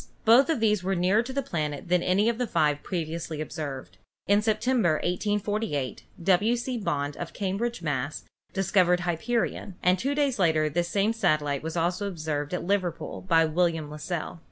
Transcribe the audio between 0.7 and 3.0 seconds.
were nearer to the planet than any of the five